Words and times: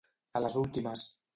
A 0.39 0.41
les 0.45 0.55
últimes. 0.61 1.05